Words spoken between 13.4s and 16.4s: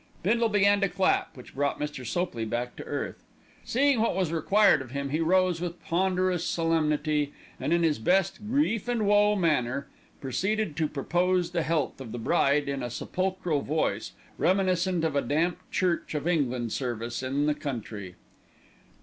voice, reminiscent of a damp Church of